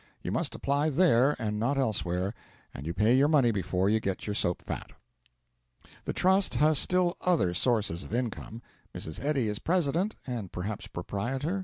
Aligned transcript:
You 0.23 0.31
must 0.31 0.55
apply 0.55 0.89
there, 0.89 1.35
and 1.37 1.59
not 1.59 1.77
elsewhere; 1.77 2.33
and 2.73 2.87
you 2.87 2.91
pay 2.95 3.15
your 3.15 3.27
money 3.27 3.51
before 3.51 3.87
you 3.87 3.99
get 3.99 4.25
your 4.25 4.33
soap 4.33 4.63
fat. 4.63 4.93
The 6.05 6.11
Trust 6.13 6.55
has 6.55 6.79
still 6.79 7.15
other 7.21 7.53
sources 7.53 8.01
of 8.01 8.11
income. 8.11 8.63
Mrs. 8.95 9.23
Eddy 9.23 9.47
is 9.47 9.59
president 9.59 10.15
(and 10.25 10.51
perhaps 10.51 10.87
proprietor?) 10.87 11.59